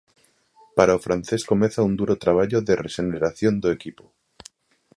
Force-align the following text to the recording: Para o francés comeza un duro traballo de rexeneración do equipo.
Para 0.77 0.97
o 0.97 1.03
francés 1.05 1.41
comeza 1.51 1.85
un 1.87 1.93
duro 1.99 2.15
traballo 2.23 2.59
de 2.67 2.73
rexeneración 2.85 3.53
do 3.61 3.69
equipo. 3.77 4.05